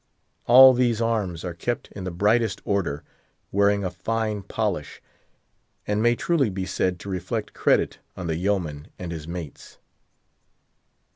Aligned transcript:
All 0.47 0.73
these 0.73 0.99
arms 0.99 1.45
are 1.45 1.53
kept 1.53 1.91
in 1.91 2.05
the 2.05 2.09
brightest 2.09 2.59
order, 2.65 3.03
wearing 3.51 3.83
a 3.83 3.91
fine 3.91 4.41
polish, 4.41 4.99
and 5.85 6.01
may 6.01 6.15
truly 6.15 6.49
be 6.49 6.65
said 6.65 6.99
to 7.01 7.07
reflect 7.09 7.53
credit 7.53 7.99
on 8.17 8.25
the 8.25 8.35
Yeoman 8.35 8.87
and 8.97 9.11
his 9.11 9.27
mates. 9.27 9.77